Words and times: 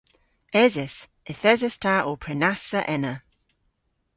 Eses. 0.63 0.95
Yth 1.31 1.47
eses 1.51 1.75
ta 1.83 1.95
ow 2.09 2.17
prenassa 2.23 2.81
ena. 2.95 3.13